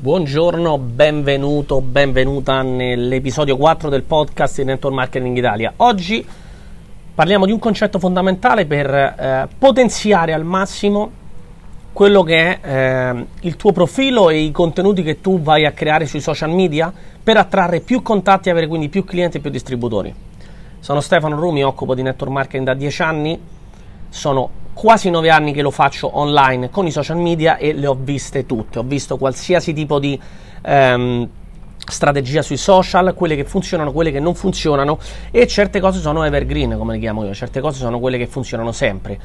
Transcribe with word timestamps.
Buongiorno, 0.00 0.78
benvenuto, 0.78 1.80
benvenuta 1.80 2.62
nell'episodio 2.62 3.56
4 3.56 3.88
del 3.88 4.04
podcast 4.04 4.58
di 4.58 4.64
Network 4.64 4.94
Marketing 4.94 5.36
Italia. 5.36 5.72
Oggi 5.78 6.24
parliamo 7.12 7.46
di 7.46 7.50
un 7.50 7.58
concetto 7.58 7.98
fondamentale 7.98 8.64
per 8.64 8.94
eh, 8.94 9.48
potenziare 9.58 10.32
al 10.32 10.44
massimo 10.44 11.10
quello 11.92 12.22
che 12.22 12.60
è 12.60 13.12
eh, 13.12 13.26
il 13.40 13.56
tuo 13.56 13.72
profilo 13.72 14.30
e 14.30 14.38
i 14.38 14.52
contenuti 14.52 15.02
che 15.02 15.20
tu 15.20 15.40
vai 15.40 15.66
a 15.66 15.72
creare 15.72 16.06
sui 16.06 16.20
social 16.20 16.50
media 16.50 16.92
per 17.20 17.36
attrarre 17.36 17.80
più 17.80 18.00
contatti 18.00 18.46
e 18.46 18.52
avere 18.52 18.68
quindi 18.68 18.88
più 18.88 19.02
clienti 19.04 19.38
e 19.38 19.40
più 19.40 19.50
distributori. 19.50 20.14
Sono 20.78 21.00
Stefano 21.00 21.34
Rumi, 21.34 21.64
occupo 21.64 21.96
di 21.96 22.02
network 22.02 22.32
marketing 22.32 22.66
da 22.66 22.74
10 22.74 23.02
anni, 23.02 23.40
sono 24.10 24.50
quasi 24.78 25.10
9 25.10 25.28
anni 25.28 25.52
che 25.52 25.60
lo 25.60 25.72
faccio 25.72 26.16
online 26.16 26.70
con 26.70 26.86
i 26.86 26.92
social 26.92 27.16
media 27.16 27.56
e 27.56 27.72
le 27.72 27.88
ho 27.88 27.98
viste 28.00 28.46
tutte, 28.46 28.78
ho 28.78 28.84
visto 28.84 29.16
qualsiasi 29.16 29.72
tipo 29.72 29.98
di 29.98 30.16
ehm, 30.62 31.28
strategia 31.84 32.42
sui 32.42 32.56
social, 32.56 33.12
quelle 33.14 33.34
che 33.34 33.42
funzionano, 33.42 33.90
quelle 33.90 34.12
che 34.12 34.20
non 34.20 34.36
funzionano 34.36 35.00
e 35.32 35.48
certe 35.48 35.80
cose 35.80 35.98
sono 35.98 36.22
evergreen, 36.22 36.78
come 36.78 36.92
le 36.92 37.00
chiamo 37.00 37.24
io, 37.24 37.34
certe 37.34 37.60
cose 37.60 37.80
sono 37.80 37.98
quelle 37.98 38.18
che 38.18 38.28
funzionano 38.28 38.70
sempre. 38.70 39.18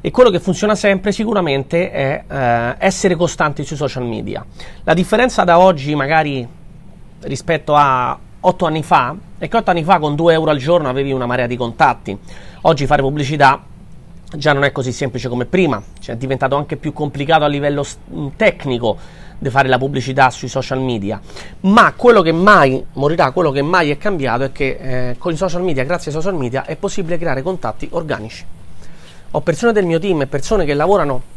E 0.00 0.10
quello 0.10 0.30
che 0.30 0.40
funziona 0.40 0.74
sempre 0.74 1.12
sicuramente 1.12 1.92
è 1.92 2.24
eh, 2.28 2.74
essere 2.78 3.14
costanti 3.14 3.62
sui 3.62 3.76
social 3.76 4.04
media. 4.04 4.44
La 4.82 4.94
differenza 4.94 5.44
da 5.44 5.60
oggi, 5.60 5.94
magari 5.94 6.44
rispetto 7.20 7.76
a 7.76 8.18
8 8.40 8.66
anni 8.66 8.82
fa, 8.82 9.14
è 9.38 9.46
che 9.46 9.56
8 9.56 9.70
anni 9.70 9.84
fa 9.84 10.00
con 10.00 10.16
2 10.16 10.32
euro 10.32 10.50
al 10.50 10.58
giorno 10.58 10.88
avevi 10.88 11.12
una 11.12 11.26
marea 11.26 11.46
di 11.46 11.56
contatti. 11.56 12.18
Oggi 12.62 12.86
fare 12.86 13.00
pubblicità 13.02 13.76
già 14.36 14.52
non 14.52 14.64
è 14.64 14.72
così 14.72 14.92
semplice 14.92 15.28
come 15.28 15.46
prima, 15.46 15.82
cioè 16.00 16.14
è 16.14 16.18
diventato 16.18 16.56
anche 16.56 16.76
più 16.76 16.92
complicato 16.92 17.44
a 17.44 17.48
livello 17.48 17.84
tecnico 18.36 18.96
di 19.38 19.50
fare 19.50 19.68
la 19.68 19.78
pubblicità 19.78 20.30
sui 20.30 20.48
social 20.48 20.80
media. 20.80 21.20
Ma 21.60 21.92
quello 21.94 22.22
che 22.22 22.32
mai 22.32 22.84
morirà, 22.94 23.30
quello 23.30 23.50
che 23.50 23.62
mai 23.62 23.90
è 23.90 23.96
cambiato 23.96 24.44
è 24.44 24.52
che 24.52 24.78
eh, 24.80 25.18
con 25.18 25.32
i 25.32 25.36
social 25.36 25.62
media, 25.62 25.84
grazie 25.84 26.10
ai 26.10 26.16
social 26.16 26.36
media, 26.36 26.64
è 26.64 26.76
possibile 26.76 27.18
creare 27.18 27.42
contatti 27.42 27.88
organici 27.92 28.44
ho 29.32 29.40
persone 29.42 29.72
del 29.72 29.84
mio 29.84 29.98
team, 29.98 30.26
persone 30.26 30.64
che 30.64 30.72
lavorano 30.72 31.36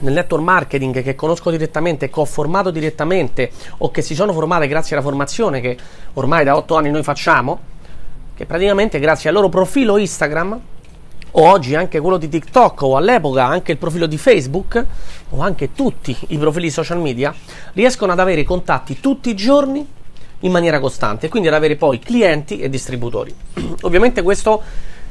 nel 0.00 0.12
network 0.12 0.42
marketing 0.42 1.02
che 1.02 1.14
conosco 1.14 1.50
direttamente, 1.50 2.10
che 2.10 2.20
ho 2.20 2.24
formato 2.24 2.70
direttamente 2.70 3.50
o 3.78 3.90
che 3.90 4.02
si 4.02 4.14
sono 4.14 4.32
formate 4.32 4.66
grazie 4.66 4.96
alla 4.96 5.04
formazione 5.04 5.60
che 5.60 5.76
ormai 6.14 6.44
da 6.44 6.56
8 6.56 6.76
anni 6.76 6.90
noi 6.90 7.02
facciamo, 7.02 7.58
che 8.34 8.44
praticamente 8.44 8.98
grazie 8.98 9.30
al 9.30 9.34
loro 9.34 9.48
profilo 9.48 9.96
Instagram 9.96 10.60
o 11.32 11.48
oggi 11.48 11.74
anche 11.74 12.00
quello 12.00 12.16
di 12.16 12.28
TikTok 12.28 12.82
o 12.82 12.96
all'epoca 12.96 13.46
anche 13.46 13.72
il 13.72 13.78
profilo 13.78 14.06
di 14.06 14.18
Facebook 14.18 14.84
o 15.30 15.40
anche 15.40 15.72
tutti 15.72 16.16
i 16.28 16.38
profili 16.38 16.70
social 16.70 17.00
media 17.00 17.34
riescono 17.72 18.12
ad 18.12 18.20
avere 18.20 18.44
contatti 18.44 19.00
tutti 19.00 19.30
i 19.30 19.34
giorni 19.36 19.86
in 20.40 20.50
maniera 20.50 20.80
costante 20.80 21.26
e 21.26 21.28
quindi 21.28 21.48
ad 21.48 21.54
avere 21.54 21.76
poi 21.76 21.98
clienti 21.98 22.58
e 22.58 22.68
distributori. 22.68 23.34
Ovviamente 23.82 24.22
questo 24.22 24.62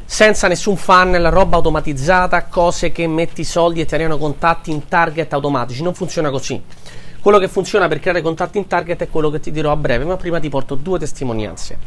senza 0.06 0.50
nessun 0.50 0.76
funnel, 0.76 1.32
roba 1.32 1.56
automatizzata, 1.56 2.44
cose 2.46 2.92
che 2.92 3.08
metti 3.08 3.46
soldi 3.46 3.80
e 3.80 3.86
ti 3.86 3.94
arrivano 3.94 4.18
contatti 4.18 4.70
in 4.70 4.88
target 4.90 5.32
automatici. 5.32 5.82
Non 5.84 5.94
funziona 5.94 6.30
così. 6.30 6.62
Quello 7.22 7.38
che 7.38 7.48
funziona 7.48 7.88
per 7.88 8.00
creare 8.00 8.22
contatti 8.22 8.58
in 8.58 8.68
target 8.68 9.04
è 9.04 9.10
quello 9.10 9.30
che 9.30 9.40
ti 9.40 9.52
dirò 9.52 9.72
a 9.72 9.78
breve, 9.78 10.04
ma 10.04 10.18
prima 10.18 10.40
ti 10.40 10.50
porto 10.50 10.76
due 10.76 11.00
testimonianze. 11.00 11.78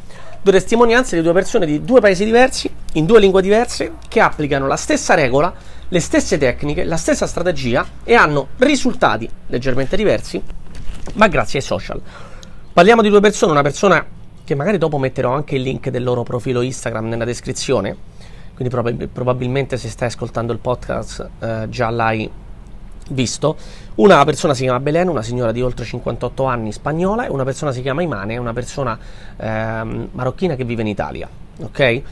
Due 0.44 0.52
testimonianze 0.52 1.16
di 1.16 1.22
due 1.22 1.32
persone 1.32 1.64
di 1.64 1.82
due 1.86 2.02
paesi 2.02 2.22
diversi, 2.22 2.70
in 2.92 3.06
due 3.06 3.18
lingue 3.18 3.40
diverse, 3.40 3.92
che 4.08 4.20
applicano 4.20 4.66
la 4.66 4.76
stessa 4.76 5.14
regola, 5.14 5.50
le 5.88 6.00
stesse 6.00 6.36
tecniche, 6.36 6.84
la 6.84 6.98
stessa 6.98 7.26
strategia 7.26 7.86
e 8.04 8.12
hanno 8.12 8.48
risultati 8.58 9.26
leggermente 9.46 9.96
diversi, 9.96 10.42
ma 11.14 11.28
grazie 11.28 11.60
ai 11.60 11.64
social. 11.64 11.98
Parliamo 12.74 13.00
di 13.00 13.08
due 13.08 13.20
persone, 13.20 13.52
una 13.52 13.62
persona 13.62 14.04
che 14.44 14.54
magari 14.54 14.76
dopo 14.76 14.98
metterò 14.98 15.32
anche 15.32 15.54
il 15.54 15.62
link 15.62 15.88
del 15.88 16.02
loro 16.02 16.24
profilo 16.24 16.60
Instagram 16.60 17.08
nella 17.08 17.24
descrizione, 17.24 17.96
quindi 18.52 18.68
probab- 18.68 19.06
probabilmente 19.06 19.78
se 19.78 19.88
stai 19.88 20.08
ascoltando 20.08 20.52
il 20.52 20.58
podcast 20.58 21.26
eh, 21.40 21.66
già 21.70 21.88
l'hai 21.88 22.30
visto. 23.10 23.56
Una 23.96 24.24
persona 24.24 24.54
si 24.54 24.62
chiama 24.62 24.80
Belen, 24.80 25.08
una 25.08 25.22
signora 25.22 25.52
di 25.52 25.62
oltre 25.62 25.84
58 25.84 26.44
anni 26.44 26.72
spagnola, 26.72 27.26
e 27.26 27.30
una 27.30 27.44
persona 27.44 27.72
si 27.72 27.82
chiama 27.82 28.02
Imane, 28.02 28.36
una 28.36 28.52
persona 28.52 28.98
ehm, 29.36 30.08
marocchina 30.12 30.54
che 30.54 30.64
vive 30.64 30.82
in 30.82 30.88
Italia. 30.88 31.28
Ok? 31.60 32.02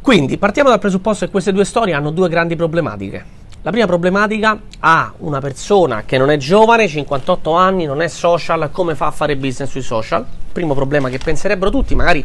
Quindi 0.00 0.38
partiamo 0.38 0.70
dal 0.70 0.78
presupposto 0.78 1.24
che 1.24 1.30
queste 1.30 1.52
due 1.52 1.64
storie 1.64 1.94
hanno 1.94 2.10
due 2.10 2.28
grandi 2.28 2.56
problematiche. 2.56 3.36
La 3.62 3.70
prima 3.70 3.86
problematica 3.86 4.58
ha 4.78 5.12
una 5.18 5.40
persona 5.40 6.04
che 6.04 6.16
non 6.16 6.30
è 6.30 6.36
giovane, 6.36 6.86
58 6.86 7.52
anni, 7.52 7.84
non 7.84 8.00
è 8.00 8.08
social, 8.08 8.70
come 8.70 8.94
fa 8.94 9.06
a 9.06 9.10
fare 9.10 9.36
business 9.36 9.68
sui 9.68 9.82
social? 9.82 10.24
Primo 10.52 10.74
problema 10.74 11.08
che 11.08 11.18
penserebbero 11.18 11.70
tutti, 11.70 11.94
magari 11.94 12.24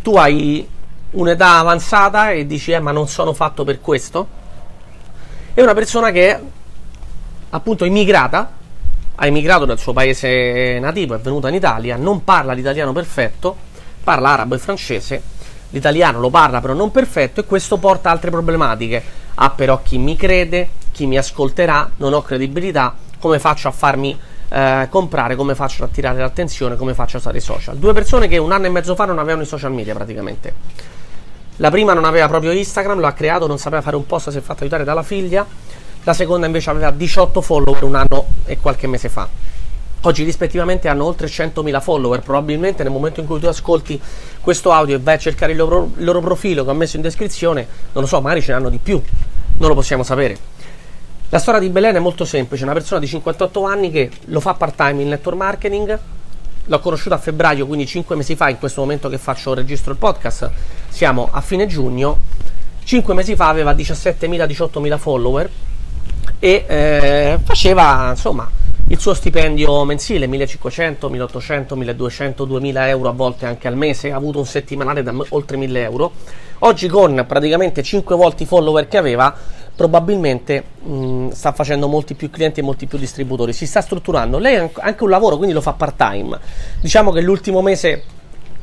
tu 0.00 0.14
hai 0.16 0.66
un'età 1.10 1.58
avanzata 1.58 2.30
e 2.30 2.46
dici 2.46 2.70
eh 2.70 2.80
ma 2.80 2.92
non 2.92 3.08
sono 3.08 3.32
fatto 3.32 3.64
per 3.64 3.80
questo 3.80 4.38
è 5.58 5.62
una 5.62 5.74
persona 5.74 6.12
che 6.12 6.38
appunto 7.50 7.84
immigrata 7.84 8.52
ha 9.14 9.26
emigrato 9.26 9.64
dal 9.64 9.78
suo 9.78 9.92
paese 9.92 10.78
nativo 10.80 11.14
è 11.14 11.18
venuta 11.18 11.48
in 11.48 11.54
Italia 11.54 11.96
non 11.96 12.24
parla 12.24 12.52
l'italiano 12.52 12.92
perfetto 12.92 13.56
parla 14.04 14.30
arabo 14.30 14.54
e 14.54 14.58
francese 14.58 15.22
l'italiano 15.70 16.20
lo 16.20 16.30
parla 16.30 16.60
però 16.60 16.74
non 16.74 16.90
perfetto 16.90 17.40
e 17.40 17.44
questo 17.44 17.78
porta 17.78 18.08
a 18.08 18.12
altre 18.12 18.30
problematiche 18.30 19.02
ha 19.34 19.50
però 19.50 19.82
chi 19.82 19.98
mi 19.98 20.16
crede 20.16 20.68
chi 20.92 21.06
mi 21.06 21.16
ascolterà 21.16 21.90
non 21.96 22.12
ho 22.12 22.22
credibilità 22.22 22.94
come 23.18 23.38
faccio 23.38 23.68
a 23.68 23.72
farmi 23.72 24.18
eh, 24.48 24.86
comprare, 24.90 25.36
come 25.36 25.54
faccio 25.54 25.82
ad 25.82 25.90
attirare 25.90 26.18
l'attenzione, 26.18 26.76
come 26.76 26.94
faccio 26.94 27.16
a 27.16 27.20
usare 27.20 27.38
i 27.38 27.40
social. 27.40 27.76
Due 27.76 27.92
persone 27.92 28.28
che 28.28 28.38
un 28.38 28.52
anno 28.52 28.66
e 28.66 28.70
mezzo 28.70 28.94
fa 28.94 29.04
non 29.04 29.18
avevano 29.18 29.42
i 29.42 29.46
social 29.46 29.72
media 29.72 29.94
praticamente. 29.94 30.54
La 31.56 31.70
prima 31.70 31.92
non 31.92 32.04
aveva 32.04 32.28
proprio 32.28 32.52
Instagram, 32.52 33.00
lo 33.00 33.06
ha 33.06 33.12
creato, 33.12 33.46
non 33.46 33.58
sapeva 33.58 33.82
fare 33.82 33.96
un 33.96 34.06
post, 34.06 34.30
si 34.30 34.38
è 34.38 34.40
fatto 34.40 34.60
aiutare 34.62 34.84
dalla 34.84 35.02
figlia. 35.02 35.44
La 36.04 36.14
seconda 36.14 36.46
invece 36.46 36.70
aveva 36.70 36.90
18 36.90 37.40
follower 37.40 37.82
un 37.84 37.94
anno 37.94 38.26
e 38.44 38.58
qualche 38.58 38.86
mese 38.86 39.08
fa. 39.08 39.28
Oggi 40.02 40.22
rispettivamente 40.22 40.88
hanno 40.88 41.04
oltre 41.04 41.26
100.000 41.26 41.80
follower, 41.80 42.20
probabilmente 42.20 42.82
nel 42.84 42.92
momento 42.92 43.20
in 43.20 43.26
cui 43.26 43.40
tu 43.40 43.46
ascolti 43.46 44.00
questo 44.40 44.70
audio 44.70 44.96
e 44.96 45.00
vai 45.00 45.16
a 45.16 45.18
cercare 45.18 45.52
il 45.52 45.58
loro, 45.58 45.90
il 45.96 46.04
loro 46.04 46.20
profilo 46.20 46.64
che 46.64 46.70
ho 46.70 46.74
messo 46.74 46.96
in 46.96 47.02
descrizione, 47.02 47.66
non 47.92 48.04
lo 48.04 48.08
so, 48.08 48.20
magari 48.20 48.40
ce 48.40 48.52
ne 48.52 48.58
hanno 48.58 48.68
di 48.68 48.78
più, 48.78 49.02
non 49.58 49.68
lo 49.68 49.74
possiamo 49.74 50.04
sapere. 50.04 50.38
La 51.30 51.38
storia 51.38 51.60
di 51.60 51.68
Belen 51.68 51.96
è 51.96 51.98
molto 51.98 52.24
semplice, 52.24 52.62
una 52.62 52.72
persona 52.72 53.00
di 53.00 53.08
58 53.08 53.64
anni 53.64 53.90
che 53.90 54.10
lo 54.26 54.40
fa 54.40 54.54
part 54.54 54.76
time 54.76 55.02
in 55.02 55.08
network 55.08 55.36
marketing, 55.36 55.98
l'ho 56.64 56.78
conosciuta 56.78 57.16
a 57.16 57.18
febbraio, 57.18 57.66
quindi 57.66 57.84
5 57.84 58.14
mesi 58.14 58.36
fa, 58.36 58.48
in 58.48 58.58
questo 58.58 58.80
momento 58.80 59.08
che 59.08 59.18
faccio 59.18 59.52
registro 59.52 59.90
il 59.92 59.98
podcast, 59.98 60.48
siamo 60.88 61.28
a 61.30 61.40
fine 61.40 61.66
giugno. 61.66 62.16
5 62.84 63.14
mesi 63.14 63.34
fa 63.34 63.48
aveva 63.48 63.72
17.000-18.000 63.72 64.96
follower 64.96 65.50
e 66.38 66.64
eh, 66.66 67.38
faceva 67.42 68.10
insomma 68.10 68.48
il 68.90 68.98
suo 68.98 69.12
stipendio 69.12 69.84
mensile 69.84 70.26
1500, 70.26 71.10
1800, 71.10 71.76
1200, 71.76 72.44
2000 72.46 72.88
euro 72.88 73.08
a 73.10 73.12
volte 73.12 73.44
anche 73.44 73.68
al 73.68 73.76
mese, 73.76 74.10
ha 74.10 74.16
avuto 74.16 74.38
un 74.38 74.46
settimanale 74.46 75.02
da 75.02 75.14
oltre 75.30 75.58
1000 75.58 75.82
euro. 75.82 76.12
Oggi 76.60 76.88
con 76.88 77.22
praticamente 77.28 77.82
5 77.82 78.16
volte 78.16 78.44
i 78.44 78.46
follower 78.46 78.88
che 78.88 78.96
aveva, 78.96 79.34
probabilmente 79.76 80.64
mh, 80.82 81.28
sta 81.30 81.52
facendo 81.52 81.86
molti 81.86 82.14
più 82.14 82.30
clienti 82.30 82.60
e 82.60 82.62
molti 82.62 82.86
più 82.86 82.96
distributori, 82.96 83.52
si 83.52 83.66
sta 83.66 83.82
strutturando. 83.82 84.38
Lei 84.38 84.56
ha 84.56 84.70
anche 84.76 85.04
un 85.04 85.10
lavoro, 85.10 85.36
quindi 85.36 85.54
lo 85.54 85.60
fa 85.60 85.74
part 85.74 85.96
time. 85.96 86.38
Diciamo 86.80 87.12
che 87.12 87.20
l'ultimo 87.20 87.60
mese 87.60 88.04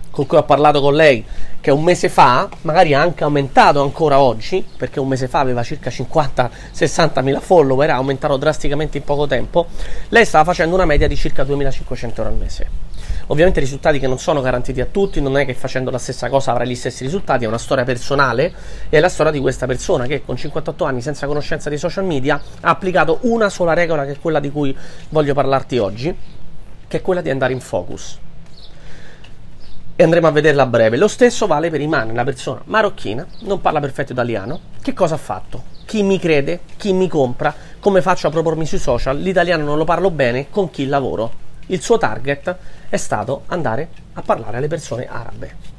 con 0.09 0.25
cui 0.25 0.37
ho 0.37 0.43
parlato 0.43 0.81
con 0.81 0.95
lei, 0.95 1.23
che 1.65 1.71
un 1.71 1.81
mese 1.81 2.09
fa, 2.09 2.47
magari 2.61 2.93
ha 2.93 3.01
anche 3.01 3.23
aumentato 3.23 3.81
ancora 3.81 4.19
oggi, 4.19 4.63
perché 4.77 4.99
un 4.99 5.07
mese 5.07 5.27
fa 5.27 5.39
aveva 5.39 5.63
circa 5.63 5.89
50-60 5.89 7.23
mila 7.23 7.39
follower, 7.39 7.89
ha 7.89 7.95
aumentato 7.95 8.37
drasticamente 8.37 8.99
in 8.99 9.03
poco 9.03 9.25
tempo, 9.25 9.65
lei 10.09 10.25
stava 10.25 10.43
facendo 10.43 10.75
una 10.75 10.85
media 10.85 11.07
di 11.07 11.15
circa 11.15 11.43
2500 11.43 12.21
euro 12.21 12.31
al 12.31 12.39
mese. 12.39 12.69
Ovviamente 13.29 13.61
risultati 13.61 13.97
che 13.97 14.05
non 14.05 14.19
sono 14.19 14.41
garantiti 14.41 14.79
a 14.79 14.85
tutti, 14.85 15.19
non 15.19 15.39
è 15.39 15.45
che 15.47 15.55
facendo 15.55 15.89
la 15.89 15.97
stessa 15.97 16.29
cosa 16.29 16.51
avrai 16.51 16.67
gli 16.67 16.75
stessi 16.75 17.03
risultati, 17.03 17.45
è 17.45 17.47
una 17.47 17.57
storia 17.57 17.83
personale 17.83 18.53
e 18.87 18.97
è 18.97 18.99
la 18.99 19.09
storia 19.09 19.31
di 19.31 19.39
questa 19.39 19.65
persona 19.65 20.05
che 20.05 20.23
con 20.23 20.37
58 20.37 20.83
anni 20.83 21.01
senza 21.01 21.25
conoscenza 21.25 21.69
dei 21.69 21.79
social 21.79 22.05
media 22.05 22.39
ha 22.61 22.69
applicato 22.69 23.17
una 23.21 23.49
sola 23.49 23.73
regola 23.73 24.05
che 24.05 24.11
è 24.11 24.19
quella 24.21 24.39
di 24.39 24.51
cui 24.51 24.77
voglio 25.09 25.33
parlarti 25.33 25.79
oggi, 25.79 26.15
che 26.87 26.97
è 26.97 27.01
quella 27.01 27.21
di 27.21 27.31
andare 27.31 27.53
in 27.53 27.59
focus 27.59 28.19
e 29.95 30.03
andremo 30.03 30.27
a 30.27 30.31
vederla 30.31 30.63
a 30.63 30.65
breve. 30.65 30.97
Lo 30.97 31.07
stesso 31.07 31.47
vale 31.47 31.69
per 31.69 31.79
Iman, 31.79 32.09
una 32.09 32.23
persona 32.23 32.61
marocchina, 32.65 33.25
non 33.41 33.61
parla 33.61 33.79
perfetto 33.79 34.11
italiano. 34.11 34.59
Che 34.81 34.93
cosa 34.93 35.15
ha 35.15 35.19
fatto? 35.19 35.63
Chi 35.85 36.03
mi 36.03 36.19
crede, 36.19 36.61
chi 36.77 36.91
mi 36.93 37.07
compra, 37.07 37.53
come 37.79 38.01
faccio 38.01 38.27
a 38.27 38.31
propormi 38.31 38.65
sui 38.65 38.79
social? 38.79 39.17
L'italiano 39.17 39.63
non 39.63 39.77
lo 39.77 39.85
parlo 39.85 40.11
bene, 40.11 40.49
con 40.49 40.69
chi 40.69 40.87
lavoro? 40.87 41.43
Il 41.67 41.81
suo 41.81 41.97
target 41.97 42.55
è 42.89 42.97
stato 42.97 43.43
andare 43.47 43.89
a 44.13 44.21
parlare 44.21 44.57
alle 44.57 44.67
persone 44.67 45.07
arabe. 45.07 45.73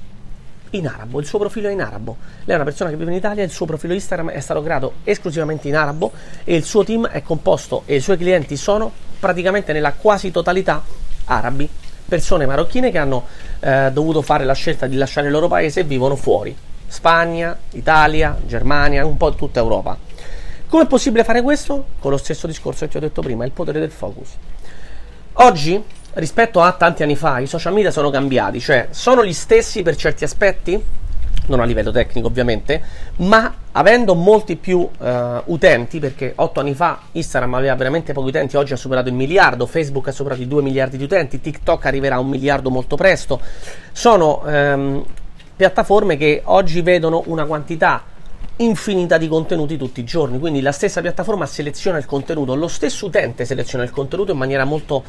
In 0.70 0.88
arabo, 0.88 1.20
il 1.20 1.26
suo 1.26 1.38
profilo 1.38 1.68
è 1.68 1.72
in 1.72 1.80
arabo. 1.80 2.16
Lei 2.44 2.52
è 2.52 2.54
una 2.54 2.64
persona 2.64 2.90
che 2.90 2.96
vive 2.96 3.10
in 3.10 3.16
Italia, 3.18 3.44
il 3.44 3.50
suo 3.50 3.66
profilo 3.66 3.92
Instagram 3.94 4.30
è 4.30 4.40
stato 4.40 4.62
creato 4.62 4.94
esclusivamente 5.04 5.68
in 5.68 5.76
arabo 5.76 6.12
e 6.42 6.56
il 6.56 6.64
suo 6.64 6.84
team 6.84 7.06
è 7.06 7.22
composto 7.22 7.82
e 7.86 7.96
i 7.96 8.00
suoi 8.00 8.16
clienti 8.16 8.56
sono 8.56 8.90
praticamente 9.20 9.72
nella 9.72 9.92
quasi 9.92 10.30
totalità 10.30 10.82
arabi, 11.26 11.68
persone 12.06 12.46
marocchine 12.46 12.90
che 12.90 12.98
hanno 12.98 13.26
eh, 13.60 13.90
dovuto 13.92 14.22
fare 14.22 14.44
la 14.44 14.54
scelta 14.54 14.86
di 14.86 14.96
lasciare 14.96 15.26
il 15.26 15.32
loro 15.32 15.48
paese 15.48 15.80
e 15.80 15.84
vivono 15.84 16.16
fuori. 16.16 16.56
Spagna, 16.86 17.56
Italia, 17.72 18.36
Germania, 18.46 19.04
un 19.04 19.16
po' 19.16 19.34
tutta 19.34 19.60
Europa. 19.60 19.98
Come 20.68 20.84
è 20.84 20.86
possibile 20.86 21.24
fare 21.24 21.42
questo? 21.42 21.84
Con 21.98 22.10
lo 22.10 22.16
stesso 22.16 22.46
discorso 22.46 22.84
che 22.84 22.90
ti 22.90 22.96
ho 22.96 23.00
detto 23.00 23.22
prima, 23.22 23.44
il 23.44 23.52
potere 23.52 23.78
del 23.78 23.90
focus. 23.90 24.30
Oggi, 25.34 25.82
rispetto 26.14 26.62
a 26.62 26.72
tanti 26.72 27.02
anni 27.02 27.16
fa, 27.16 27.38
i 27.38 27.46
social 27.46 27.72
media 27.72 27.90
sono 27.90 28.10
cambiati, 28.10 28.58
cioè 28.60 28.88
sono 28.90 29.24
gli 29.24 29.32
stessi 29.32 29.82
per 29.82 29.96
certi 29.96 30.24
aspetti, 30.24 30.82
non 31.46 31.60
a 31.60 31.64
livello 31.64 31.90
tecnico 31.90 32.26
ovviamente, 32.26 32.82
ma 33.16 33.54
avendo 33.72 34.14
molti 34.14 34.56
più 34.56 34.78
uh, 34.78 34.88
utenti, 35.46 35.98
perché 35.98 36.32
8 36.34 36.60
anni 36.60 36.74
fa 36.74 37.00
Instagram 37.12 37.54
aveva 37.54 37.74
veramente 37.74 38.12
pochi 38.12 38.28
utenti, 38.28 38.56
oggi 38.56 38.72
ha 38.72 38.76
superato 38.76 39.08
il 39.08 39.14
miliardo, 39.14 39.66
Facebook 39.66 40.08
ha 40.08 40.12
superato 40.12 40.42
i 40.42 40.48
2 40.48 40.62
miliardi 40.62 40.96
di 40.96 41.04
utenti, 41.04 41.40
TikTok 41.40 41.86
arriverà 41.86 42.16
a 42.16 42.20
un 42.20 42.28
miliardo 42.28 42.70
molto 42.70 42.96
presto, 42.96 43.40
sono 43.92 44.42
um, 44.44 45.04
piattaforme 45.54 46.16
che 46.16 46.42
oggi 46.44 46.82
vedono 46.82 47.22
una 47.26 47.44
quantità 47.44 48.02
infinità 48.58 49.18
di 49.18 49.28
contenuti 49.28 49.76
tutti 49.76 50.00
i 50.00 50.04
giorni, 50.04 50.38
quindi 50.38 50.60
la 50.62 50.72
stessa 50.72 51.00
piattaforma 51.00 51.46
seleziona 51.46 51.98
il 51.98 52.06
contenuto, 52.06 52.54
lo 52.54 52.68
stesso 52.68 53.06
utente 53.06 53.44
seleziona 53.44 53.84
il 53.84 53.90
contenuto 53.90 54.32
in 54.32 54.38
maniera 54.38 54.64
molto 54.64 55.04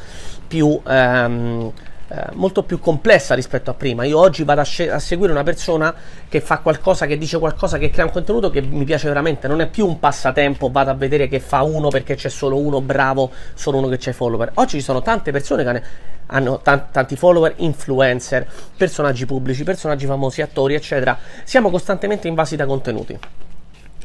più... 0.46 0.80
Um, 0.84 1.72
eh, 2.10 2.24
molto 2.32 2.62
più 2.62 2.78
complessa 2.78 3.34
rispetto 3.34 3.70
a 3.70 3.74
prima. 3.74 4.04
Io 4.04 4.18
oggi 4.18 4.42
vado 4.42 4.62
a, 4.62 4.64
sce- 4.64 4.90
a, 4.90 4.98
seguire 4.98 5.30
una 5.30 5.42
persona 5.42 5.94
che 6.26 6.40
fa 6.40 6.58
qualcosa, 6.60 7.04
che 7.04 7.18
dice 7.18 7.38
qualcosa, 7.38 7.76
che 7.76 7.90
crea 7.90 8.06
un 8.06 8.10
contenuto 8.10 8.48
che 8.48 8.62
mi 8.62 8.84
piace 8.84 9.08
veramente. 9.08 9.46
Non 9.46 9.60
è 9.60 9.68
più 9.68 9.86
un 9.86 9.98
passatempo, 9.98 10.70
vado 10.70 10.90
a 10.90 10.94
vedere 10.94 11.28
che 11.28 11.38
fa 11.38 11.60
uno 11.62 11.88
perché 11.88 12.14
c'è 12.14 12.30
solo 12.30 12.58
uno 12.58 12.80
bravo, 12.80 13.30
solo 13.52 13.76
uno 13.76 13.88
che 13.88 13.98
c'è 13.98 14.12
follower. 14.12 14.52
Oggi 14.54 14.78
ci 14.78 14.82
sono 14.82 15.02
tante 15.02 15.32
persone 15.32 15.62
che 15.62 15.82
hanno 16.28 16.60
t- 16.60 16.84
tanti 16.90 17.14
follower, 17.14 17.52
influencer, 17.56 18.50
personaggi 18.74 19.26
pubblici, 19.26 19.62
personaggi 19.62 20.06
famosi, 20.06 20.40
attori, 20.40 20.72
eccetera. 20.72 21.18
Siamo 21.44 21.68
costantemente 21.68 22.26
invasi 22.26 22.56
da 22.56 22.64
contenuti. 22.64 23.18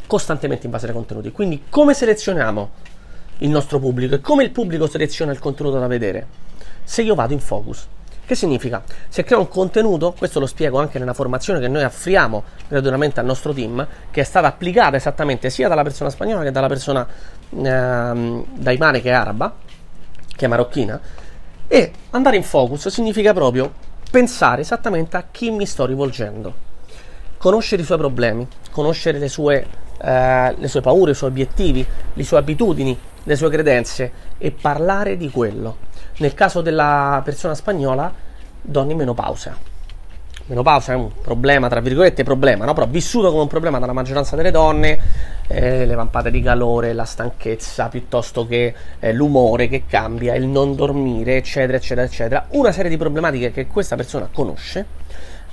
Costantemente 0.05 0.65
invasi 0.65 0.87
da 0.87 0.91
contenuti. 0.91 1.31
Quindi 1.31 1.63
come 1.69 1.93
selezioniamo 1.93 2.69
il 3.37 3.49
nostro 3.49 3.79
pubblico 3.79 4.15
e 4.15 4.19
come 4.19 4.43
il 4.43 4.51
pubblico 4.51 4.87
seleziona 4.87 5.31
il 5.31 5.39
contenuto 5.39 5.79
da 5.79 5.87
vedere? 5.87 6.42
Se 6.83 7.01
io 7.01 7.15
vado 7.15 7.33
in 7.33 7.39
focus. 7.39 7.87
Che 8.25 8.35
significa? 8.35 8.81
Se 9.09 9.23
creo 9.25 9.39
un 9.39 9.49
contenuto, 9.49 10.13
questo 10.17 10.39
lo 10.39 10.45
spiego 10.45 10.79
anche 10.79 10.97
nella 10.97 11.13
formazione 11.13 11.59
che 11.59 11.67
noi 11.67 11.83
offriamo 11.83 12.43
gratuitamente 12.69 13.19
al 13.19 13.25
nostro 13.25 13.51
team, 13.51 13.85
che 14.11 14.21
è 14.21 14.23
stata 14.23 14.47
applicata 14.47 14.95
esattamente 14.95 15.49
sia 15.49 15.67
dalla 15.67 15.83
persona 15.83 16.09
spagnola 16.09 16.41
che 16.43 16.51
dalla 16.51 16.67
persona 16.67 17.05
ehm, 17.49 18.45
daimane 18.55 19.01
che 19.01 19.09
è 19.09 19.13
araba, 19.13 19.53
che 20.35 20.45
è 20.45 20.47
marocchina, 20.47 20.99
e 21.67 21.91
andare 22.11 22.37
in 22.37 22.43
focus 22.43 22.87
significa 22.87 23.33
proprio 23.33 23.71
pensare 24.09 24.61
esattamente 24.61 25.17
a 25.17 25.25
chi 25.29 25.51
mi 25.51 25.65
sto 25.65 25.85
rivolgendo, 25.85 26.53
conoscere 27.37 27.81
i 27.81 27.85
suoi 27.85 27.97
problemi, 27.97 28.47
conoscere 28.71 29.19
le 29.19 29.27
sue, 29.27 29.67
eh, 30.01 30.55
le 30.57 30.67
sue 30.69 30.79
paure, 30.79 31.11
i 31.11 31.15
suoi 31.15 31.29
obiettivi, 31.29 31.85
le 32.13 32.23
sue 32.23 32.37
abitudini, 32.37 32.97
le 33.23 33.35
sue 33.35 33.49
credenze 33.49 34.11
e 34.37 34.51
parlare 34.51 35.17
di 35.17 35.29
quello 35.29 35.91
nel 36.17 36.33
caso 36.33 36.61
della 36.61 37.21
persona 37.23 37.55
spagnola, 37.55 38.11
donne 38.61 38.91
in 38.91 38.97
menopausa. 38.97 39.71
Menopausa 40.45 40.91
è 40.91 40.95
un 40.95 41.09
problema, 41.21 41.69
tra 41.69 41.79
virgolette, 41.79 42.23
problema, 42.23 42.65
no? 42.65 42.73
però 42.73 42.85
vissuto 42.85 43.29
come 43.29 43.43
un 43.43 43.47
problema 43.47 43.79
dalla 43.79 43.93
maggioranza 43.93 44.35
delle 44.35 44.51
donne, 44.51 44.99
eh, 45.47 45.85
le 45.85 45.95
vampate 45.95 46.29
di 46.31 46.41
calore, 46.41 46.91
la 46.91 47.05
stanchezza, 47.05 47.87
piuttosto 47.87 48.45
che 48.45 48.73
eh, 48.99 49.13
l'umore 49.13 49.69
che 49.69 49.83
cambia, 49.87 50.35
il 50.35 50.45
non 50.45 50.75
dormire, 50.75 51.37
eccetera, 51.37 51.77
eccetera, 51.77 52.05
eccetera. 52.05 52.45
Una 52.49 52.73
serie 52.73 52.89
di 52.89 52.97
problematiche 52.97 53.51
che 53.51 53.67
questa 53.67 53.95
persona 53.95 54.27
conosce 54.31 54.85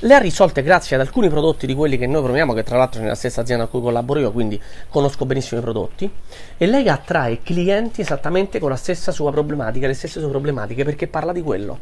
le 0.02 0.14
ha 0.14 0.18
risolte 0.18 0.62
grazie 0.62 0.96
ad 0.96 1.02
alcuni 1.02 1.28
prodotti 1.28 1.66
di 1.66 1.74
quelli 1.74 1.98
che 1.98 2.06
noi 2.06 2.22
proviamo, 2.22 2.54
che 2.54 2.62
tra 2.62 2.78
l'altro 2.78 3.00
è 3.00 3.02
nella 3.02 3.14
stessa 3.14 3.42
azienda 3.42 3.64
a 3.64 3.66
cui 3.66 3.82
collaboro 3.82 4.20
io, 4.20 4.32
quindi 4.32 4.60
conosco 4.88 5.26
benissimo 5.26 5.60
i 5.60 5.62
prodotti, 5.62 6.10
e 6.56 6.66
lei 6.66 6.88
attrae 6.88 7.42
clienti 7.42 8.00
esattamente 8.00 8.58
con 8.58 8.70
la 8.70 8.76
stessa 8.76 9.12
sua 9.12 9.30
problematica, 9.30 9.86
le 9.86 9.94
stesse 9.94 10.20
sue 10.20 10.28
problematiche, 10.30 10.84
perché 10.84 11.06
parla 11.06 11.32
di 11.32 11.42
quello. 11.42 11.78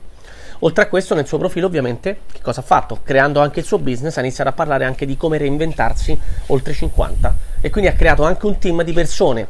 Oltre 0.61 0.85
a 0.85 0.88
questo, 0.88 1.15
nel 1.15 1.29
suo 1.29 1.38
profilo, 1.38 1.69
ovviamente, 1.69 2.23
che 2.32 2.41
cosa 2.43 2.61
ha 2.61 2.65
fatto? 2.65 2.99
Creando 3.05 3.38
anche 3.38 3.61
il 3.61 3.67
suo 3.67 3.79
business, 3.79 4.17
ha 4.17 4.20
iniziato 4.20 4.50
a 4.50 4.53
parlare 4.53 4.85
anche 4.85 5.06
di 5.06 5.17
come 5.17 5.38
reinventarsi 5.38 6.19
oltre 6.47 6.73
50 6.73 7.37
e 7.61 7.70
quindi 7.70 7.88
ha 7.88 7.94
creato 7.94 8.25
anche 8.25 8.47
un 8.47 8.59
team 8.59 8.82
di 8.82 8.93
persone 8.93 9.47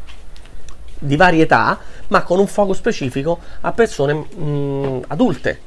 di 0.99 1.17
varietà, 1.17 1.79
ma 2.09 2.23
con 2.23 2.38
un 2.38 2.47
focus 2.47 2.76
specifico 2.76 3.38
a 3.62 3.73
persone 3.73 4.12
mh, 4.12 5.05
adulte, 5.06 5.61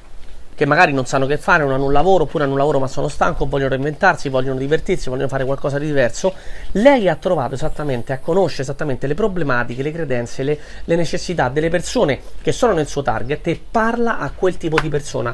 che 0.55 0.65
magari 0.65 0.93
non 0.93 1.05
sanno 1.05 1.25
che 1.25 1.37
fare, 1.37 1.63
non 1.63 1.73
hanno 1.73 1.85
un 1.85 1.91
lavoro, 1.91 2.23
oppure 2.23 2.43
hanno 2.43 2.53
un 2.53 2.59
lavoro 2.59 2.79
ma 2.79 2.87
sono 2.87 3.07
stanco, 3.07 3.47
vogliono 3.47 3.69
reinventarsi, 3.69 4.29
vogliono 4.29 4.59
divertirsi, 4.59 5.09
vogliono 5.09 5.27
fare 5.27 5.45
qualcosa 5.45 5.79
di 5.79 5.85
diverso, 5.85 6.33
lei 6.73 7.09
ha 7.09 7.15
trovato 7.15 7.55
esattamente, 7.55 8.13
a 8.13 8.19
conoscere 8.19 8.63
esattamente 8.63 9.07
le 9.07 9.15
problematiche, 9.15 9.83
le 9.83 9.91
credenze, 9.91 10.43
le, 10.43 10.59
le 10.83 10.95
necessità 10.95 11.49
delle 11.49 11.69
persone 11.69 12.19
che 12.41 12.51
sono 12.51 12.73
nel 12.73 12.87
suo 12.87 13.01
target 13.01 13.47
e 13.47 13.61
parla 13.69 14.19
a 14.19 14.31
quel 14.31 14.57
tipo 14.57 14.79
di 14.79 14.89
persona. 14.89 15.33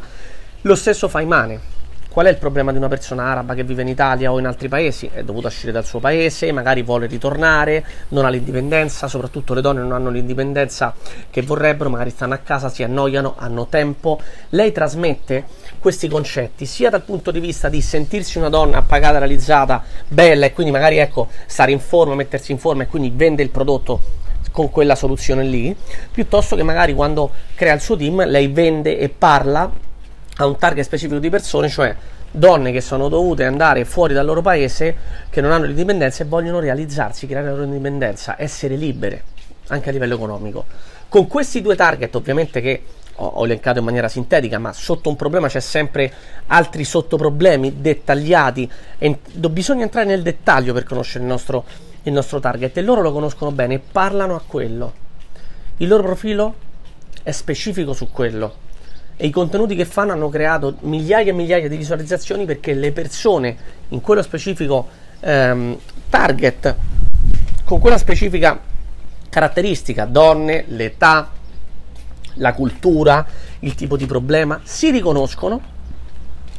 Lo 0.61 0.75
stesso 0.75 1.07
fa 1.07 1.21
Imane 1.21 1.76
Qual 2.17 2.29
è 2.29 2.31
il 2.31 2.37
problema 2.37 2.71
di 2.71 2.79
una 2.79 2.87
persona 2.87 3.25
araba 3.25 3.53
che 3.53 3.63
vive 3.63 3.83
in 3.83 3.89
Italia 3.89 4.31
o 4.31 4.39
in 4.39 4.47
altri 4.47 4.67
paesi? 4.67 5.07
È 5.13 5.23
dovuta 5.23 5.49
uscire 5.49 5.71
dal 5.71 5.85
suo 5.85 5.99
paese, 5.99 6.51
magari 6.51 6.81
vuole 6.81 7.05
ritornare, 7.05 7.85
non 8.07 8.25
ha 8.25 8.29
l'indipendenza, 8.29 9.07
soprattutto 9.07 9.53
le 9.53 9.61
donne 9.61 9.81
non 9.81 9.91
hanno 9.91 10.09
l'indipendenza 10.09 10.95
che 11.29 11.43
vorrebbero, 11.43 11.91
magari 11.91 12.09
stanno 12.09 12.33
a 12.33 12.37
casa, 12.37 12.69
si 12.69 12.81
annoiano, 12.81 13.35
hanno 13.37 13.67
tempo. 13.67 14.19
Lei 14.49 14.71
trasmette 14.71 15.45
questi 15.77 16.07
concetti 16.07 16.65
sia 16.65 16.89
dal 16.89 17.03
punto 17.03 17.29
di 17.29 17.39
vista 17.39 17.69
di 17.69 17.83
sentirsi 17.83 18.39
una 18.39 18.49
donna 18.49 18.77
appagata, 18.79 19.19
realizzata, 19.19 19.83
bella 20.07 20.47
e 20.47 20.53
quindi 20.53 20.71
magari 20.71 20.97
ecco 20.97 21.27
stare 21.45 21.71
in 21.71 21.79
forma, 21.79 22.15
mettersi 22.15 22.51
in 22.51 22.57
forma 22.57 22.81
e 22.81 22.87
quindi 22.87 23.11
vende 23.13 23.43
il 23.43 23.51
prodotto 23.51 24.01
con 24.51 24.71
quella 24.71 24.95
soluzione 24.95 25.43
lì, 25.43 25.75
piuttosto 26.11 26.55
che 26.55 26.63
magari 26.63 26.95
quando 26.95 27.29
crea 27.53 27.75
il 27.75 27.81
suo 27.81 27.95
team 27.95 28.25
lei 28.25 28.47
vende 28.47 28.97
e 28.97 29.07
parla 29.07 29.85
a 30.37 30.45
un 30.45 30.57
target 30.57 30.83
specifico 30.83 31.19
di 31.19 31.29
persone, 31.29 31.69
cioè 31.69 31.95
donne 32.29 32.71
che 32.71 32.81
sono 32.81 33.09
dovute 33.09 33.45
andare 33.45 33.85
fuori 33.85 34.13
dal 34.13 34.25
loro 34.25 34.41
paese, 34.41 34.95
che 35.29 35.41
non 35.41 35.51
hanno 35.51 35.65
l'indipendenza 35.65 36.23
e 36.23 36.27
vogliono 36.27 36.59
realizzarsi, 36.59 37.25
creare 37.25 37.47
la 37.47 37.51
loro 37.53 37.63
indipendenza, 37.63 38.35
essere 38.37 38.75
libere, 38.75 39.23
anche 39.67 39.89
a 39.89 39.91
livello 39.91 40.15
economico. 40.15 40.65
Con 41.09 41.27
questi 41.27 41.61
due 41.61 41.75
target, 41.75 42.13
ovviamente 42.15 42.61
che 42.61 42.83
ho, 43.15 43.45
elencato 43.45 43.79
in 43.79 43.85
maniera 43.85 44.09
sintetica, 44.09 44.59
ma 44.59 44.73
sotto 44.73 45.09
un 45.09 45.15
problema 45.15 45.47
c'è 45.47 45.59
sempre 45.59 46.11
altri 46.47 46.83
sottoproblemi 46.83 47.81
dettagliati 47.81 48.69
e 48.99 49.17
bisogna 49.49 49.83
entrare 49.83 50.05
nel 50.05 50.21
dettaglio 50.21 50.73
per 50.73 50.83
conoscere 50.83 51.23
il 51.23 51.29
nostro, 51.29 51.65
il 52.03 52.11
nostro 52.11 52.39
target 52.39 52.77
e 52.77 52.81
loro 52.81 53.01
lo 53.01 53.11
conoscono 53.11 53.51
bene 53.51 53.75
e 53.75 53.79
parlano 53.79 54.35
a 54.35 54.41
quello. 54.45 55.05
Il 55.77 55.87
loro 55.87 56.03
profilo 56.03 56.55
è 57.23 57.31
specifico 57.31 57.93
su 57.93 58.11
quello 58.11 58.65
e 59.17 59.25
i 59.25 59.31
contenuti 59.31 59.75
che 59.75 59.85
fanno 59.85 60.11
hanno 60.11 60.29
creato 60.29 60.77
migliaia 60.81 61.31
e 61.31 61.33
migliaia 61.33 61.67
di 61.67 61.75
visualizzazioni 61.75 62.45
perché 62.45 62.75
le 62.75 62.91
persone 62.91 63.57
in 63.89 63.99
quello 63.99 64.21
specifico 64.21 64.87
ehm, 65.19 65.77
target, 66.09 66.75
con 67.63 67.79
quella 67.79 67.97
specifica 67.97 68.59
caratteristica, 69.27 70.05
donne, 70.05 70.65
l'età, 70.67 71.31
la 72.35 72.53
cultura, 72.53 73.25
il 73.59 73.73
tipo 73.73 73.97
di 73.97 74.05
problema, 74.05 74.61
si 74.63 74.91
riconoscono. 74.91 75.75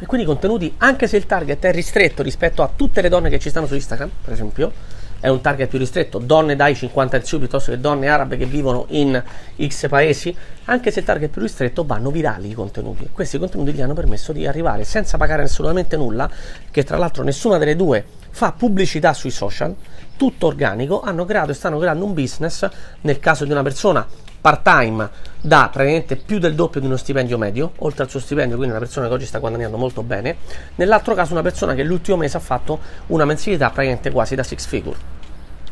E 0.00 0.06
quindi 0.06 0.26
i 0.26 0.28
contenuti, 0.28 0.74
anche 0.78 1.06
se 1.06 1.16
il 1.16 1.26
target 1.26 1.64
è 1.64 1.72
ristretto 1.72 2.22
rispetto 2.22 2.62
a 2.62 2.70
tutte 2.74 3.00
le 3.00 3.08
donne 3.08 3.30
che 3.30 3.38
ci 3.38 3.50
stanno 3.50 3.66
su 3.66 3.74
Instagram, 3.74 4.10
per 4.22 4.32
esempio, 4.32 4.72
è 5.20 5.28
un 5.28 5.40
target 5.40 5.68
più 5.68 5.78
ristretto, 5.78 6.18
donne 6.18 6.54
dai 6.54 6.74
50 6.74 7.16
in 7.16 7.22
su 7.24 7.38
piuttosto 7.38 7.70
che 7.70 7.80
donne 7.80 8.08
arabe 8.08 8.36
che 8.36 8.46
vivono 8.46 8.86
in 8.90 9.20
X 9.60 9.88
paesi, 9.88 10.34
anche 10.66 10.90
se 10.90 11.00
il 11.00 11.04
target 11.04 11.30
più 11.30 11.42
ristretto 11.42 11.84
vanno 11.84 12.10
virali 12.10 12.50
i 12.50 12.54
contenuti. 12.54 13.08
Questi 13.12 13.38
contenuti 13.38 13.72
gli 13.72 13.80
hanno 13.80 13.94
permesso 13.94 14.32
di 14.32 14.46
arrivare 14.46 14.84
senza 14.84 15.16
pagare 15.16 15.42
assolutamente 15.42 15.96
nulla, 15.96 16.30
che 16.70 16.84
tra 16.84 16.96
l'altro 16.96 17.24
nessuna 17.24 17.58
delle 17.58 17.74
due 17.74 18.04
fa 18.30 18.52
pubblicità 18.52 19.12
sui 19.12 19.30
social, 19.30 19.74
tutto 20.18 20.48
organico, 20.48 21.00
hanno 21.00 21.24
creato 21.24 21.52
e 21.52 21.54
stanno 21.54 21.78
creando 21.78 22.04
un 22.04 22.12
business 22.12 22.68
nel 23.02 23.20
caso 23.20 23.46
di 23.46 23.52
una 23.52 23.62
persona 23.62 24.06
part 24.40 24.62
time 24.62 25.08
da 25.40 25.68
praticamente 25.72 26.16
più 26.16 26.38
del 26.38 26.54
doppio 26.54 26.80
di 26.80 26.86
uno 26.86 26.96
stipendio 26.96 27.38
medio, 27.38 27.72
oltre 27.78 28.02
al 28.02 28.10
suo 28.10 28.20
stipendio, 28.20 28.56
quindi 28.56 28.74
una 28.74 28.84
persona 28.84 29.06
che 29.06 29.14
oggi 29.14 29.26
sta 29.26 29.38
guadagnando 29.38 29.76
molto 29.76 30.02
bene. 30.02 30.36
Nell'altro 30.74 31.14
caso 31.14 31.32
una 31.32 31.42
persona 31.42 31.74
che 31.74 31.82
l'ultimo 31.84 32.16
mese 32.16 32.36
ha 32.36 32.40
fatto 32.40 32.78
una 33.06 33.24
mensilità 33.24 33.70
praticamente 33.70 34.10
quasi 34.10 34.34
da 34.34 34.42
six 34.42 34.66
figure. 34.66 34.96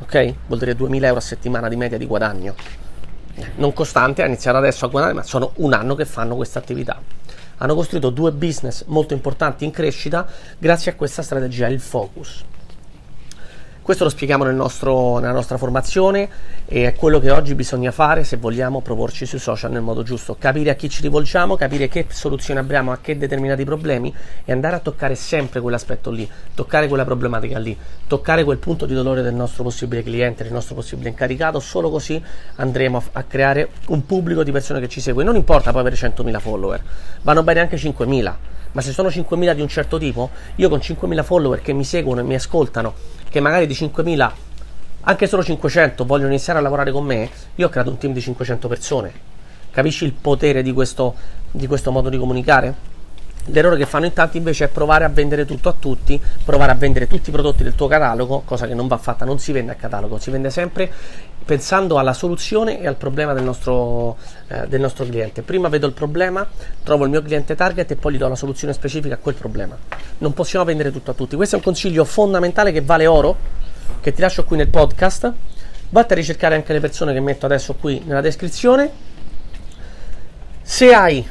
Ok? 0.00 0.34
Vuol 0.46 0.58
dire 0.58 0.74
2000 0.74 1.06
euro 1.06 1.18
a 1.18 1.22
settimana 1.22 1.68
di 1.68 1.76
media 1.76 1.98
di 1.98 2.06
guadagno. 2.06 2.54
Non 3.56 3.72
costante, 3.72 4.22
ha 4.22 4.26
iniziato 4.26 4.56
adesso 4.56 4.86
a 4.86 4.88
guadagnare, 4.88 5.18
ma 5.18 5.24
sono 5.24 5.52
un 5.56 5.72
anno 5.72 5.94
che 5.94 6.04
fanno 6.04 6.36
questa 6.36 6.58
attività. 6.58 7.00
Hanno 7.58 7.74
costruito 7.74 8.10
due 8.10 8.32
business 8.32 8.84
molto 8.86 9.14
importanti 9.14 9.64
in 9.64 9.70
crescita 9.70 10.26
grazie 10.58 10.92
a 10.92 10.94
questa 10.94 11.22
strategia, 11.22 11.66
il 11.68 11.80
focus. 11.80 12.44
Questo 13.86 14.02
lo 14.02 14.10
spieghiamo 14.10 14.42
nel 14.42 14.56
nostro, 14.56 15.18
nella 15.20 15.32
nostra 15.32 15.58
formazione 15.58 16.28
e 16.66 16.88
è 16.88 16.94
quello 16.96 17.20
che 17.20 17.30
oggi 17.30 17.54
bisogna 17.54 17.92
fare 17.92 18.24
se 18.24 18.36
vogliamo 18.36 18.80
proporci 18.80 19.26
sui 19.26 19.38
social 19.38 19.70
nel 19.70 19.80
modo 19.80 20.02
giusto. 20.02 20.34
Capire 20.36 20.70
a 20.70 20.74
chi 20.74 20.88
ci 20.88 21.02
rivolgiamo, 21.02 21.54
capire 21.54 21.86
che 21.86 22.06
soluzione 22.08 22.58
abbiamo 22.58 22.90
a 22.90 22.98
che 23.00 23.16
determinati 23.16 23.62
problemi 23.62 24.12
e 24.44 24.50
andare 24.50 24.74
a 24.74 24.80
toccare 24.80 25.14
sempre 25.14 25.60
quell'aspetto 25.60 26.10
lì, 26.10 26.28
toccare 26.52 26.88
quella 26.88 27.04
problematica 27.04 27.60
lì, 27.60 27.78
toccare 28.08 28.42
quel 28.42 28.58
punto 28.58 28.86
di 28.86 28.94
dolore 28.94 29.22
del 29.22 29.34
nostro 29.34 29.62
possibile 29.62 30.02
cliente, 30.02 30.42
del 30.42 30.52
nostro 30.52 30.74
possibile 30.74 31.10
incaricato. 31.10 31.60
Solo 31.60 31.88
così 31.88 32.20
andremo 32.56 32.96
a, 32.96 33.02
a 33.20 33.22
creare 33.22 33.68
un 33.86 34.04
pubblico 34.04 34.42
di 34.42 34.50
persone 34.50 34.80
che 34.80 34.88
ci 34.88 35.00
segue. 35.00 35.22
Non 35.22 35.36
importa 35.36 35.70
poi 35.70 35.82
avere 35.82 35.94
100.000 35.94 36.40
follower, 36.40 36.82
vanno 37.22 37.44
bene 37.44 37.60
anche 37.60 37.76
5.000 37.76 38.34
ma 38.76 38.82
se 38.82 38.92
sono 38.92 39.08
5.000 39.08 39.54
di 39.54 39.62
un 39.62 39.68
certo 39.68 39.96
tipo, 39.96 40.28
io 40.56 40.68
con 40.68 40.80
5.000 40.80 41.24
follower 41.24 41.62
che 41.62 41.72
mi 41.72 41.82
seguono 41.82 42.20
e 42.20 42.24
mi 42.24 42.34
ascoltano, 42.34 42.92
che 43.30 43.40
magari 43.40 43.66
di 43.66 43.72
5.000, 43.72 44.30
anche 45.00 45.26
solo 45.26 45.42
500 45.42 46.04
vogliono 46.04 46.28
iniziare 46.28 46.58
a 46.58 46.62
lavorare 46.62 46.92
con 46.92 47.02
me, 47.06 47.30
io 47.54 47.66
ho 47.68 47.70
creato 47.70 47.88
un 47.88 47.96
team 47.96 48.12
di 48.12 48.20
500 48.20 48.68
persone. 48.68 49.12
Capisci 49.70 50.04
il 50.04 50.12
potere 50.12 50.60
di 50.60 50.74
questo, 50.74 51.14
di 51.50 51.66
questo 51.66 51.90
modo 51.90 52.10
di 52.10 52.18
comunicare? 52.18 52.74
L'errore 53.46 53.78
che 53.78 53.86
fanno 53.86 54.04
in 54.04 54.12
tanti 54.12 54.36
invece 54.36 54.66
è 54.66 54.68
provare 54.68 55.04
a 55.04 55.08
vendere 55.08 55.46
tutto 55.46 55.70
a 55.70 55.74
tutti, 55.78 56.20
provare 56.44 56.72
a 56.72 56.74
vendere 56.74 57.06
tutti 57.06 57.30
i 57.30 57.32
prodotti 57.32 57.62
del 57.62 57.74
tuo 57.74 57.86
catalogo, 57.86 58.42
cosa 58.44 58.66
che 58.66 58.74
non 58.74 58.88
va 58.88 58.98
fatta, 58.98 59.24
non 59.24 59.38
si 59.38 59.52
vende 59.52 59.72
a 59.72 59.76
catalogo, 59.76 60.18
si 60.18 60.30
vende 60.30 60.50
sempre 60.50 60.92
pensando 61.46 61.96
alla 61.96 62.12
soluzione 62.12 62.80
e 62.80 62.88
al 62.88 62.96
problema 62.96 63.32
del 63.32 63.44
nostro, 63.44 64.16
eh, 64.48 64.66
del 64.66 64.80
nostro 64.80 65.04
cliente. 65.06 65.42
Prima 65.42 65.68
vedo 65.68 65.86
il 65.86 65.92
problema, 65.92 66.44
trovo 66.82 67.04
il 67.04 67.10
mio 67.10 67.22
cliente 67.22 67.54
target 67.54 67.92
e 67.92 67.96
poi 67.96 68.14
gli 68.14 68.18
do 68.18 68.26
la 68.26 68.34
soluzione 68.34 68.72
specifica 68.72 69.14
a 69.14 69.18
quel 69.18 69.36
problema. 69.36 69.78
Non 70.18 70.34
possiamo 70.34 70.64
vendere 70.64 70.90
tutto 70.90 71.12
a 71.12 71.14
tutti. 71.14 71.36
Questo 71.36 71.54
è 71.54 71.58
un 71.58 71.64
consiglio 71.64 72.04
fondamentale 72.04 72.72
che 72.72 72.82
vale 72.82 73.06
oro, 73.06 73.36
che 74.00 74.12
ti 74.12 74.20
lascio 74.20 74.44
qui 74.44 74.56
nel 74.56 74.68
podcast. 74.68 75.32
Vatti 75.88 76.12
a 76.12 76.16
ricercare 76.16 76.56
anche 76.56 76.72
le 76.72 76.80
persone 76.80 77.12
che 77.12 77.20
metto 77.20 77.46
adesso 77.46 77.74
qui 77.74 78.02
nella 78.04 78.20
descrizione. 78.20 78.90
Se 80.62 80.92
hai 80.92 81.24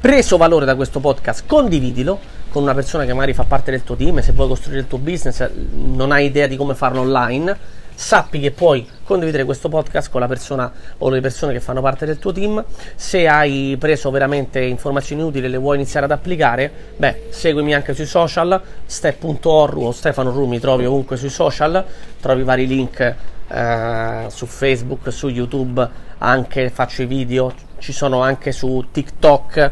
preso 0.00 0.36
valore 0.36 0.64
da 0.64 0.74
questo 0.74 0.98
podcast, 0.98 1.44
condividilo 1.46 2.18
con 2.50 2.64
una 2.64 2.74
persona 2.74 3.04
che 3.04 3.12
magari 3.12 3.34
fa 3.34 3.44
parte 3.44 3.70
del 3.70 3.84
tuo 3.84 3.94
team, 3.94 4.20
se 4.20 4.32
vuoi 4.32 4.48
costruire 4.48 4.80
il 4.80 4.88
tuo 4.88 4.98
business, 4.98 5.48
non 5.74 6.10
hai 6.10 6.26
idea 6.26 6.48
di 6.48 6.56
come 6.56 6.74
farlo 6.74 7.02
online, 7.02 7.56
sappi 8.02 8.40
che 8.40 8.50
puoi 8.50 8.84
condividere 9.04 9.44
questo 9.44 9.68
podcast 9.68 10.10
con 10.10 10.20
la 10.20 10.26
persona 10.26 10.70
o 10.98 11.08
le 11.08 11.20
persone 11.20 11.52
che 11.52 11.60
fanno 11.60 11.80
parte 11.80 12.04
del 12.04 12.18
tuo 12.18 12.32
team. 12.32 12.62
Se 12.96 13.28
hai 13.28 13.76
preso 13.78 14.10
veramente 14.10 14.60
informazioni 14.60 15.22
utili 15.22 15.46
e 15.46 15.48
le 15.48 15.56
vuoi 15.56 15.76
iniziare 15.76 16.06
ad 16.06 16.10
applicare, 16.10 16.70
beh, 16.96 17.28
seguimi 17.30 17.74
anche 17.74 17.94
sui 17.94 18.04
social, 18.04 18.60
step.orru 18.84 19.84
o 19.84 19.92
Stefano 19.92 20.32
Ru 20.32 20.46
mi 20.46 20.58
trovi 20.58 20.84
ovunque 20.84 21.16
sui 21.16 21.30
social, 21.30 21.84
trovi 22.20 22.42
vari 22.42 22.66
link 22.66 23.14
eh, 23.46 24.24
su 24.26 24.46
Facebook, 24.46 25.12
su 25.12 25.28
YouTube, 25.28 25.88
anche 26.18 26.70
faccio 26.70 27.02
i 27.02 27.06
video, 27.06 27.54
ci 27.78 27.92
sono 27.92 28.20
anche 28.20 28.50
su 28.50 28.84
TikTok 28.90 29.70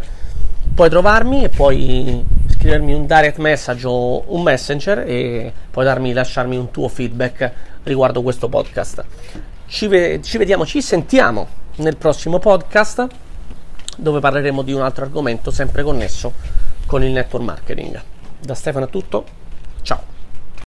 puoi 0.75 0.89
trovarmi 0.89 1.45
e 1.45 1.49
puoi 1.49 2.25
scrivermi 2.49 2.95
un 2.95 3.07
direct 3.07 3.39
message 3.39 3.87
o 3.87 4.23
un 4.35 4.43
messenger 4.43 5.05
e 5.07 5.53
puoi 5.71 5.85
darmi, 5.85 6.13
lasciarmi 6.13 6.57
un 6.57 6.71
tuo 6.71 6.89
feedback 6.89 7.53
riguardo 7.83 8.23
questo 8.23 8.49
podcast. 8.49 9.05
Ci, 9.67 9.87
ve- 9.87 10.21
ci 10.23 10.39
vediamo, 10.39 10.67
ci 10.67 10.83
sentiamo 10.83 11.47
nel 11.77 11.97
prossimo 11.97 12.39
podcast 12.39 13.07
dove 13.97 14.21
parleremo 14.21 14.63
di 14.63 14.73
un 14.73 14.83
altro 14.83 15.05
argomento 15.05 15.51
sempre 15.51 15.83
connesso 15.83 16.33
con 16.87 17.03
il 17.03 17.11
network 17.13 17.45
marketing. 17.45 18.03
Da 18.41 18.55
Stefano 18.55 18.87
è 18.87 18.91
tutto, 18.91 19.25
ciao! 19.83 20.10